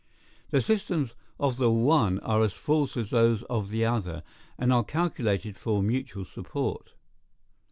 The 0.49 0.61
systems 0.61 1.13
of 1.39 1.57
the 1.57 1.69
one 1.69 2.17
are 2.21 2.41
as 2.41 2.53
false 2.53 2.97
as 2.97 3.11
those 3.11 3.43
of 3.43 3.69
the 3.69 3.85
other, 3.85 4.23
and 4.57 4.73
are 4.73 4.83
calculated 4.83 5.59
for 5.59 5.83
mutual 5.83 6.25
support. 6.25 6.93